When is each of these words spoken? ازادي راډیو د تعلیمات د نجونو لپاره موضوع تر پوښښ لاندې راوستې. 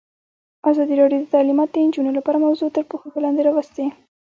ازادي 0.69 0.93
راډیو 1.01 1.21
د 1.21 1.25
تعلیمات 1.35 1.69
د 1.71 1.75
نجونو 1.87 2.11
لپاره 2.17 2.43
موضوع 2.45 2.69
تر 2.75 2.83
پوښښ 2.89 3.13
لاندې 3.23 3.41
راوستې. 3.47 3.85